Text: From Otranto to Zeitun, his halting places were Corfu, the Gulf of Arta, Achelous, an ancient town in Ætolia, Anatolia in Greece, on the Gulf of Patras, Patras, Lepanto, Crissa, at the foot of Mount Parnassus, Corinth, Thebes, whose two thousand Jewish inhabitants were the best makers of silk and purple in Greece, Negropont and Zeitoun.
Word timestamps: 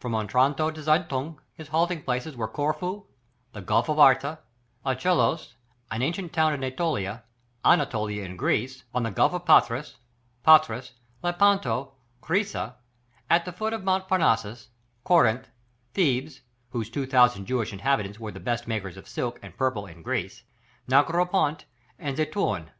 From 0.00 0.12
Otranto 0.16 0.72
to 0.72 0.82
Zeitun, 0.82 1.36
his 1.54 1.68
halting 1.68 2.02
places 2.02 2.34
were 2.36 2.48
Corfu, 2.48 3.06
the 3.52 3.60
Gulf 3.62 3.88
of 3.88 3.96
Arta, 3.96 4.40
Achelous, 4.84 5.54
an 5.88 6.02
ancient 6.02 6.32
town 6.32 6.52
in 6.52 6.62
Ætolia, 6.68 7.22
Anatolia 7.64 8.24
in 8.24 8.34
Greece, 8.36 8.82
on 8.92 9.04
the 9.04 9.12
Gulf 9.12 9.32
of 9.32 9.44
Patras, 9.46 9.98
Patras, 10.42 10.94
Lepanto, 11.22 11.92
Crissa, 12.20 12.74
at 13.30 13.44
the 13.44 13.52
foot 13.52 13.72
of 13.72 13.84
Mount 13.84 14.08
Parnassus, 14.08 14.70
Corinth, 15.04 15.46
Thebes, 15.94 16.40
whose 16.70 16.90
two 16.90 17.06
thousand 17.06 17.46
Jewish 17.46 17.72
inhabitants 17.72 18.18
were 18.18 18.32
the 18.32 18.40
best 18.40 18.66
makers 18.66 18.96
of 18.96 19.06
silk 19.06 19.38
and 19.44 19.56
purple 19.56 19.86
in 19.86 20.02
Greece, 20.02 20.42
Negropont 20.88 21.66
and 22.00 22.16
Zeitoun. 22.16 22.68